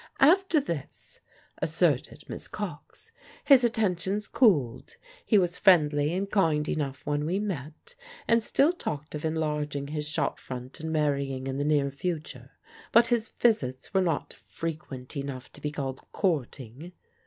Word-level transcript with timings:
"After 0.19 0.59
this," 0.59 1.21
asserted 1.61 2.23
Miss 2.27 2.47
Cox, 2.47 3.11
"his 3.45 3.63
attentions 3.63 4.27
cooled. 4.27 4.95
He 5.23 5.37
was 5.37 5.59
friendly 5.59 6.11
and 6.15 6.27
kind 6.27 6.67
enough 6.67 7.05
when 7.05 7.23
we 7.23 7.37
met, 7.37 7.93
and 8.27 8.41
still 8.41 8.71
talked 8.71 9.13
of 9.13 9.25
enlarging 9.25 9.89
his 9.89 10.09
shop 10.09 10.39
front 10.39 10.79
and 10.79 10.91
marrying 10.91 11.45
in 11.45 11.57
the 11.57 11.63
near 11.65 11.91
future. 11.91 12.49
But 12.91 13.05
his 13.09 13.29
visits 13.29 13.93
were 13.93 14.01
not 14.01 14.33
frequent 14.33 15.15
enough 15.15 15.51
to 15.53 15.61
be 15.61 15.69
called 15.69 16.01
courting." 16.11 16.93